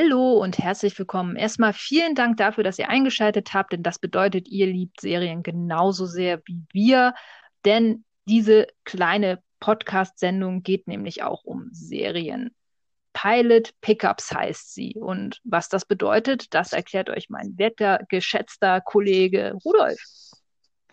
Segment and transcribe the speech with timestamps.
[0.00, 1.34] Hallo und herzlich willkommen.
[1.34, 6.06] Erstmal vielen Dank dafür, dass ihr eingeschaltet habt, denn das bedeutet, ihr liebt Serien genauso
[6.06, 7.14] sehr wie wir.
[7.64, 12.54] Denn diese kleine Podcast-Sendung geht nämlich auch um Serien.
[13.12, 14.94] Pilot Pickups heißt sie.
[14.94, 20.00] Und was das bedeutet, das erklärt euch mein werter, geschätzter Kollege Rudolf.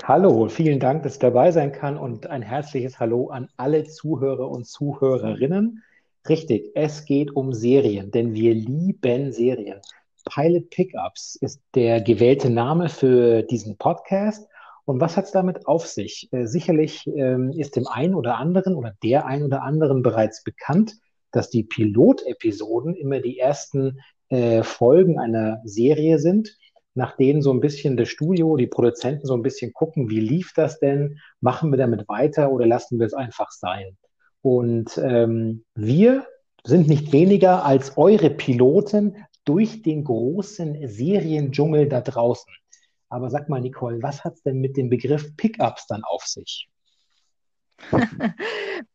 [0.01, 4.49] Hallo, vielen Dank, dass ich dabei sein kann und ein herzliches Hallo an alle Zuhörer
[4.49, 5.83] und Zuhörerinnen.
[6.27, 9.79] Richtig, es geht um Serien, denn wir lieben Serien.
[10.27, 14.47] Pilot Pickups ist der gewählte Name für diesen Podcast.
[14.85, 16.27] Und was hat es damit auf sich?
[16.31, 20.95] Äh, sicherlich ähm, ist dem einen oder anderen oder der einen oder anderen bereits bekannt,
[21.31, 26.57] dass die Pilotepisoden immer die ersten äh, Folgen einer Serie sind,
[26.95, 30.53] nach denen so ein bisschen das Studio, die Produzenten so ein bisschen gucken, wie lief
[30.55, 31.19] das denn?
[31.39, 33.95] Machen wir damit weiter oder lassen wir es einfach sein?
[34.45, 36.27] Und ähm, wir
[36.63, 42.53] sind nicht weniger als eure Piloten durch den großen Seriendschungel da draußen.
[43.09, 46.69] Aber sag mal, Nicole, was hat es denn mit dem Begriff Pickups dann auf sich?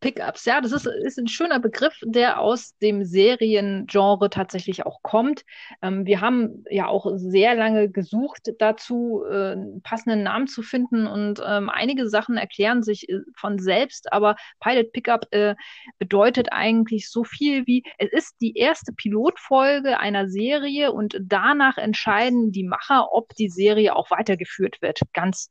[0.00, 5.45] Pickups, ja, das ist, ist ein schöner Begriff, der aus dem Seriengenre tatsächlich auch kommt.
[5.83, 11.42] Ähm, wir haben ja auch sehr lange gesucht dazu, äh, passenden Namen zu finden und
[11.47, 15.55] ähm, einige Sachen erklären sich äh, von selbst, aber Pilot Pickup äh,
[15.98, 22.50] bedeutet eigentlich so viel wie, es ist die erste Pilotfolge einer Serie und danach entscheiden
[22.50, 25.00] die Macher, ob die Serie auch weitergeführt wird.
[25.12, 25.50] Ganz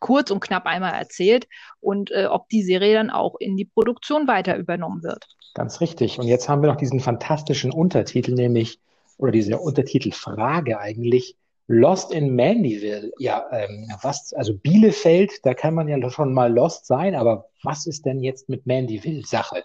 [0.00, 1.48] kurz und knapp einmal erzählt
[1.80, 5.24] und äh, ob die Serie dann auch in die Produktion weiter übernommen wird.
[5.54, 6.18] Ganz richtig.
[6.18, 8.78] Und jetzt haben wir noch diesen fantastischen Untertitel, nämlich,
[9.18, 11.36] oder diese Untertitelfrage eigentlich,
[11.68, 13.10] Lost in Mandeville.
[13.18, 17.86] Ja, ähm, was, also Bielefeld, da kann man ja schon mal lost sein, aber was
[17.86, 19.64] ist denn jetzt mit Mandeville Sache?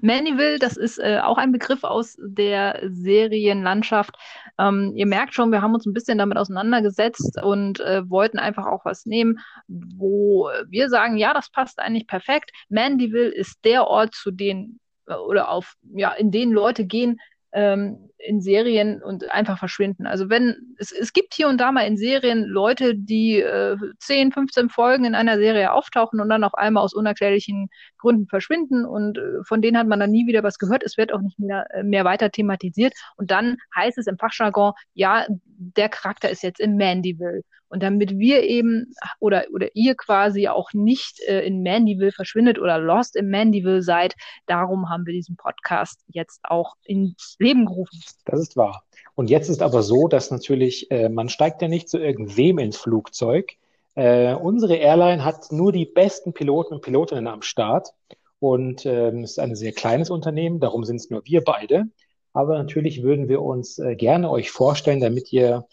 [0.00, 4.16] Mandeville, das ist äh, auch ein Begriff aus der Serienlandschaft.
[4.58, 8.66] Ähm, ihr merkt schon, wir haben uns ein bisschen damit auseinandergesetzt und äh, wollten einfach
[8.66, 9.38] auch was nehmen,
[9.68, 12.50] wo wir sagen, ja, das passt eigentlich perfekt.
[12.68, 17.18] Mandeville ist der Ort, zu den äh, oder auf, ja, in den Leute gehen,
[17.52, 20.06] ähm, in Serien und einfach verschwinden.
[20.06, 24.32] Also wenn, es, es gibt hier und da mal in Serien Leute, die äh, 10,
[24.32, 27.68] 15 Folgen in einer Serie auftauchen und dann auf einmal aus unerklärlichen
[27.98, 30.82] Gründen verschwinden und äh, von denen hat man dann nie wieder was gehört.
[30.82, 34.72] Es wird auch nicht mehr, äh, mehr weiter thematisiert und dann heißt es im Fachjargon,
[34.94, 35.26] ja,
[35.58, 37.42] der Charakter ist jetzt in Mandeville.
[37.68, 42.78] Und damit wir eben oder, oder ihr quasi auch nicht äh, in Mandeville verschwindet oder
[42.78, 44.14] lost in Mandeville seid,
[44.46, 48.00] darum haben wir diesen Podcast jetzt auch ins Leben gerufen.
[48.24, 48.84] Das ist wahr.
[49.16, 52.76] Und jetzt ist aber so, dass natürlich, äh, man steigt ja nicht zu irgendwem ins
[52.76, 53.54] Flugzeug.
[53.94, 57.94] Äh, unsere Airline hat nur die besten Piloten und Pilotinnen am Start.
[58.38, 61.86] Und ähm, es ist ein sehr kleines Unternehmen, darum sind es nur wir beide.
[62.36, 65.66] Aber natürlich würden wir uns äh, gerne euch vorstellen, damit ihr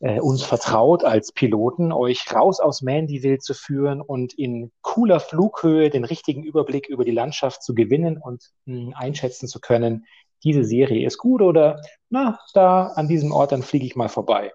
[0.00, 5.88] äh, uns vertraut als Piloten, euch raus aus Mandeville zu führen und in cooler Flughöhe
[5.88, 10.04] den richtigen Überblick über die Landschaft zu gewinnen und mh, hm, einschätzen zu können,
[10.44, 11.80] diese Serie ist gut oder
[12.10, 14.52] na, da an diesem Ort, dann fliege ich mal vorbei.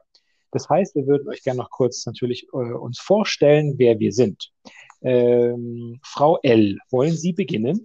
[0.52, 4.52] Das heißt, wir würden euch gerne noch kurz natürlich äh, uns vorstellen, wer wir sind.
[5.02, 7.84] Ähm, Frau L., wollen Sie beginnen?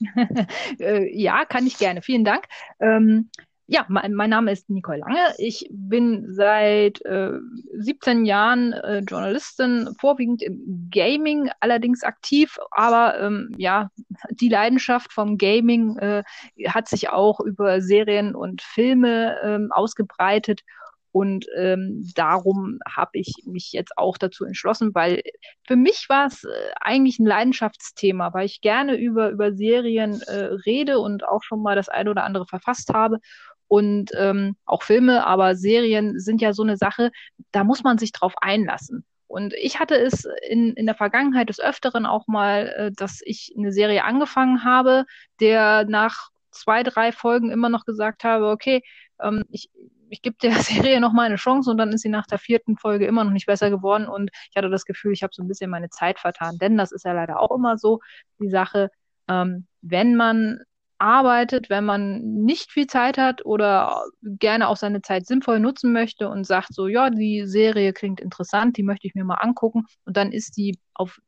[0.80, 2.02] Äh, ja, kann ich gerne.
[2.02, 2.46] Vielen Dank.
[2.80, 3.30] Ähm,
[3.66, 5.34] ja, mein, mein, Name ist Nicole Lange.
[5.38, 7.32] Ich bin seit äh,
[7.72, 13.90] 17 Jahren äh, Journalistin, vorwiegend im Gaming allerdings aktiv, aber ähm, ja,
[14.30, 16.22] die Leidenschaft vom Gaming äh,
[16.68, 20.60] hat sich auch über Serien und Filme ähm, ausgebreitet.
[21.14, 25.22] Und ähm, darum habe ich mich jetzt auch dazu entschlossen, weil
[25.64, 26.48] für mich war es äh,
[26.80, 31.76] eigentlich ein Leidenschaftsthema, weil ich gerne über, über Serien äh, rede und auch schon mal
[31.76, 33.20] das eine oder andere verfasst habe
[33.68, 37.12] und ähm, auch Filme, aber Serien sind ja so eine Sache,
[37.52, 39.04] da muss man sich drauf einlassen.
[39.28, 43.54] Und ich hatte es in, in der Vergangenheit des Öfteren auch mal, äh, dass ich
[43.56, 45.04] eine Serie angefangen habe,
[45.38, 48.82] der nach zwei, drei Folgen immer noch gesagt habe, okay,
[49.20, 49.70] ähm, ich,
[50.14, 52.76] ich gebe der Serie noch mal eine Chance und dann ist sie nach der vierten
[52.76, 55.48] Folge immer noch nicht besser geworden und ich hatte das Gefühl, ich habe so ein
[55.48, 58.00] bisschen meine Zeit vertan, denn das ist ja leider auch immer so
[58.40, 58.90] die Sache,
[59.28, 60.60] ähm, wenn man
[60.98, 66.28] arbeitet, wenn man nicht viel Zeit hat oder gerne auch seine Zeit sinnvoll nutzen möchte
[66.28, 70.16] und sagt so, ja, die Serie klingt interessant, die möchte ich mir mal angucken und
[70.16, 71.20] dann ist die auf,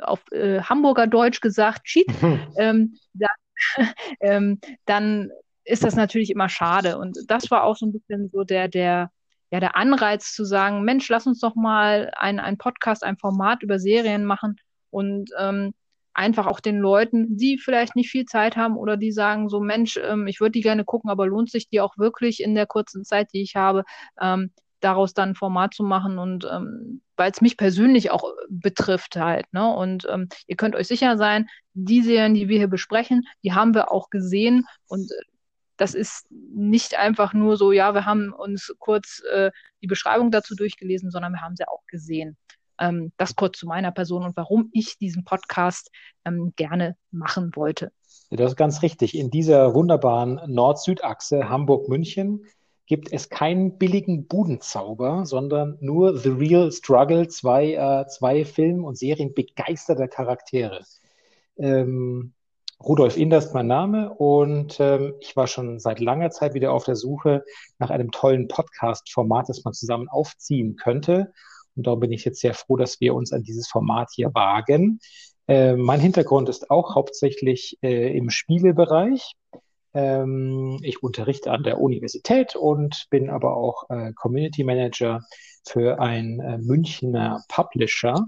[0.00, 2.06] auf äh, Hamburger Deutsch gesagt, cheat,
[2.58, 3.28] ähm, dann,
[4.20, 5.30] ähm, dann
[5.68, 9.10] ist das natürlich immer schade und das war auch so ein bisschen so der, der,
[9.50, 13.62] ja, der Anreiz zu sagen, Mensch, lass uns doch mal ein, ein Podcast, ein Format
[13.62, 14.56] über Serien machen
[14.90, 15.74] und ähm,
[16.14, 19.98] einfach auch den Leuten, die vielleicht nicht viel Zeit haben oder die sagen so, Mensch,
[20.02, 23.04] ähm, ich würde die gerne gucken, aber lohnt sich die auch wirklich in der kurzen
[23.04, 23.84] Zeit, die ich habe,
[24.20, 24.50] ähm,
[24.80, 29.52] daraus dann ein Format zu machen und ähm, weil es mich persönlich auch betrifft halt.
[29.52, 29.66] Ne?
[29.68, 33.74] Und ähm, ihr könnt euch sicher sein, die Serien, die wir hier besprechen, die haben
[33.74, 35.14] wir auch gesehen und äh,
[35.78, 40.54] das ist nicht einfach nur so, ja, wir haben uns kurz äh, die Beschreibung dazu
[40.54, 42.36] durchgelesen, sondern wir haben sie auch gesehen.
[42.78, 45.90] Ähm, das kurz zu meiner Person und warum ich diesen Podcast
[46.24, 47.92] ähm, gerne machen wollte.
[48.30, 49.16] Das ist ganz richtig.
[49.16, 52.44] In dieser wunderbaren Nord-Süd-Achse Hamburg-München
[52.86, 58.98] gibt es keinen billigen Budenzauber, sondern nur The Real Struggle, zwei, äh, zwei Film- und
[58.98, 60.84] Serien begeisterter Charaktere.
[61.56, 62.32] Ähm,
[62.82, 66.84] Rudolf Inder ist mein Name und ähm, ich war schon seit langer Zeit wieder auf
[66.84, 67.44] der Suche
[67.78, 71.32] nach einem tollen Podcast-Format, das man zusammen aufziehen könnte.
[71.74, 75.00] Und darum bin ich jetzt sehr froh, dass wir uns an dieses Format hier wagen.
[75.48, 79.32] Äh, mein Hintergrund ist auch hauptsächlich äh, im Spielebereich.
[79.92, 85.22] Ähm, ich unterrichte an der Universität und bin aber auch äh, Community Manager
[85.66, 88.26] für ein äh, Münchner Publisher.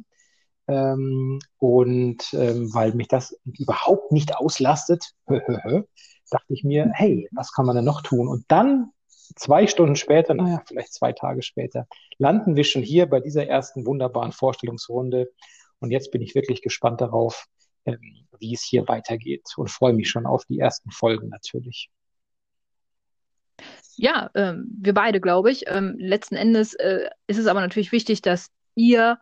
[0.71, 7.67] Ähm, und ähm, weil mich das überhaupt nicht auslastet, dachte ich mir, hey, was kann
[7.67, 8.29] man denn noch tun?
[8.29, 8.93] Und dann
[9.35, 11.89] zwei Stunden später, naja, vielleicht zwei Tage später,
[12.19, 15.33] landen wir schon hier bei dieser ersten wunderbaren Vorstellungsrunde.
[15.81, 17.47] Und jetzt bin ich wirklich gespannt darauf,
[17.85, 21.91] ähm, wie es hier weitergeht und freue mich schon auf die ersten Folgen natürlich.
[23.97, 25.65] Ja, ähm, wir beide, glaube ich.
[25.67, 29.19] Ähm, letzten Endes äh, ist es aber natürlich wichtig, dass ihr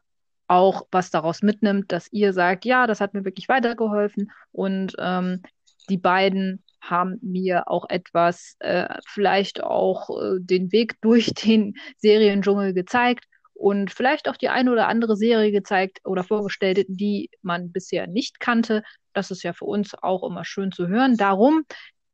[0.49, 5.43] auch was daraus mitnimmt, dass ihr sagt, ja, das hat mir wirklich weitergeholfen und ähm,
[5.89, 12.73] die beiden haben mir auch etwas, äh, vielleicht auch äh, den Weg durch den Seriendschungel
[12.75, 13.25] gezeigt
[13.55, 18.41] und vielleicht auch die eine oder andere Serie gezeigt oder vorgestellt, die man bisher nicht
[18.41, 18.83] kannte.
[19.13, 21.17] Das ist ja für uns auch immer schön zu hören.
[21.17, 21.65] Darum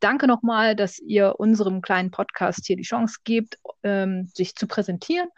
[0.01, 5.29] danke nochmal, dass ihr unserem kleinen Podcast hier die Chance gebt, ähm, sich zu präsentieren.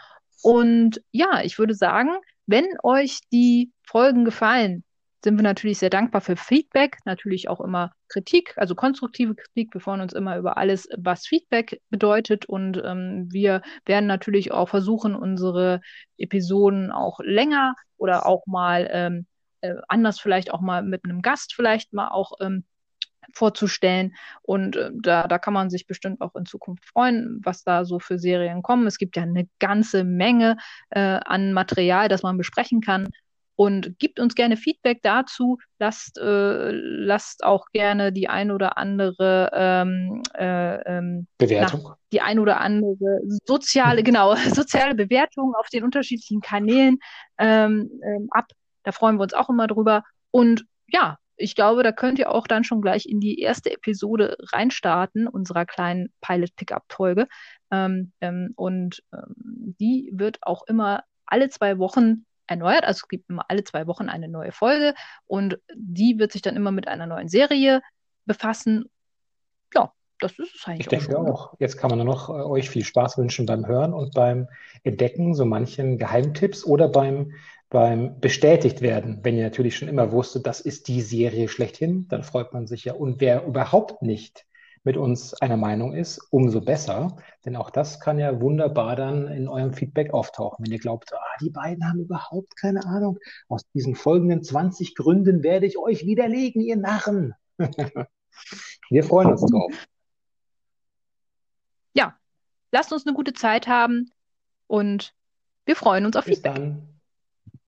[0.43, 2.11] Und ja, ich würde sagen,
[2.47, 4.85] wenn euch die Folgen gefallen,
[5.25, 9.75] sind wir natürlich sehr dankbar für Feedback, natürlich auch immer Kritik, also konstruktive Kritik.
[9.75, 12.47] Wir freuen uns immer über alles, was Feedback bedeutet.
[12.47, 15.81] Und ähm, wir werden natürlich auch versuchen, unsere
[16.17, 19.27] Episoden auch länger oder auch mal ähm,
[19.63, 22.65] äh, anders vielleicht auch mal mit einem Gast vielleicht mal auch ähm,
[23.33, 24.15] vorzustellen.
[24.43, 27.99] Und äh, da, da kann man sich bestimmt auch in Zukunft freuen, was da so
[27.99, 28.87] für Serien kommen.
[28.87, 30.57] Es gibt ja eine ganze Menge
[30.91, 33.09] äh, an Material, das man besprechen kann
[33.57, 35.59] und gibt uns gerne Feedback dazu.
[35.79, 41.81] Lasst, äh, lasst auch gerne die ein oder andere ähm, äh, ähm, Bewertung.
[41.85, 46.99] Na, die ein oder andere soziale, genau, soziale Bewertung auf den unterschiedlichen Kanälen
[47.39, 48.47] ähm, ähm, ab.
[48.85, 50.05] Da freuen wir uns auch immer drüber.
[50.31, 54.37] Und ja, ich glaube, da könnt ihr auch dann schon gleich in die erste Episode
[54.53, 57.27] reinstarten, unserer kleinen Pilot-Pickup-Folge.
[57.71, 59.35] Ähm, ähm, und ähm,
[59.79, 62.85] die wird auch immer alle zwei Wochen erneuert.
[62.85, 64.95] Also es gibt immer alle zwei Wochen eine neue Folge
[65.27, 67.83] und die wird sich dann immer mit einer neuen Serie
[68.25, 68.89] befassen.
[69.75, 71.55] Ja, das ist es eigentlich ich denke schon, auch.
[71.59, 74.49] Jetzt kann man nur noch äh, euch viel Spaß wünschen beim Hören und beim
[74.85, 77.33] Entdecken so manchen Geheimtipps oder beim,
[77.69, 79.21] beim bestätigt werden.
[79.23, 82.85] Wenn ihr natürlich schon immer wusstet, das ist die Serie schlechthin, dann freut man sich
[82.85, 82.95] ja.
[82.95, 84.47] Und wer überhaupt nicht
[84.87, 87.17] mit uns einer Meinung ist, umso besser.
[87.45, 90.65] Denn auch das kann ja wunderbar dann in eurem Feedback auftauchen.
[90.65, 93.19] Wenn ihr glaubt, ah, die beiden haben überhaupt keine Ahnung,
[93.49, 97.35] aus diesen folgenden 20 Gründen werde ich euch widerlegen, ihr Narren.
[98.91, 99.73] Wir freuen uns drauf.
[101.95, 102.15] Ja,
[102.71, 104.13] lasst uns eine gute Zeit haben
[104.69, 105.15] und
[105.65, 106.55] wir freuen uns auf Bis Feedback.
[106.55, 106.96] dann.